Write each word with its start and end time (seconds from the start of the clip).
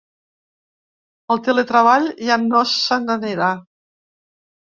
El 1.35 1.41
teletreball 1.47 2.09
ja 2.29 2.39
no 2.45 2.63
se 2.71 2.99
n’anirà. 3.05 3.53